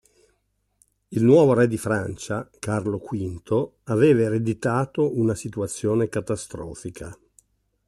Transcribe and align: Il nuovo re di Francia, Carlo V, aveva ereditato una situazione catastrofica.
Il 1.09 1.23
nuovo 1.23 1.53
re 1.53 1.67
di 1.67 1.77
Francia, 1.77 2.49
Carlo 2.57 2.97
V, 2.97 3.71
aveva 3.83 4.21
ereditato 4.21 5.15
una 5.15 5.35
situazione 5.35 6.09
catastrofica. 6.09 7.15